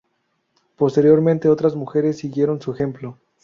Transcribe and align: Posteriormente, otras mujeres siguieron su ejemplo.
Posteriormente, 0.77 1.47
otras 1.47 1.75
mujeres 1.75 2.17
siguieron 2.17 2.59
su 2.59 2.71
ejemplo. 2.71 3.19